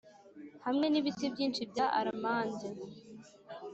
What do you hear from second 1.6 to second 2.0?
bya